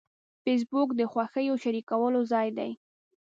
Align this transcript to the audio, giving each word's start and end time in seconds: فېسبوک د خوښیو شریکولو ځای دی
فېسبوک 0.43 0.89
د 0.99 1.01
خوښیو 1.11 1.55
شریکولو 1.63 2.21
ځای 2.31 2.47
دی 2.57 2.71